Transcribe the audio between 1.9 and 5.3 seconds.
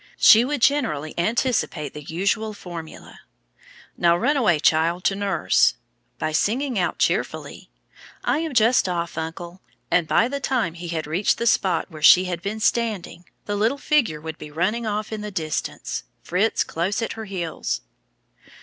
the usual formula: "Now run away child, to